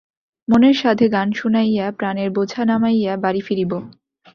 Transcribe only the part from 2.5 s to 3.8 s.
নামাইয়া বাড়ি ফিরিব।